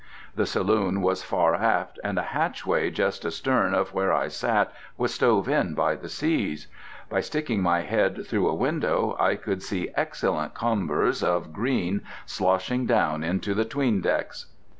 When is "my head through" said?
7.61-8.49